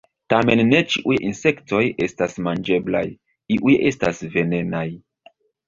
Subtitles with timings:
[0.33, 3.03] Tamen ne ĉiuj insektoj estas manĝeblaj,
[3.59, 4.87] iuj estas venenaj.